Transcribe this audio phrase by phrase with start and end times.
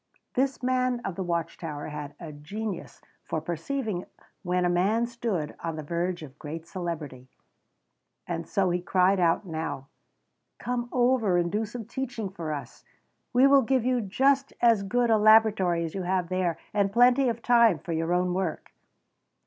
[0.33, 4.05] This man of the watch tower had a genius for perceiving
[4.41, 7.29] when a man stood on the verge of great celebrity,
[8.25, 9.89] and so he cried out now:
[10.57, 12.83] "Come over and do some teaching for us!
[13.31, 17.29] We will give you just as good a laboratory as you have there and plenty
[17.29, 18.71] of time for your own work."